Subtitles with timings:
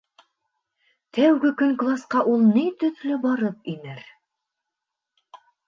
[1.17, 4.05] Тәүге көн класҡа ул ни төҫлө барып инер?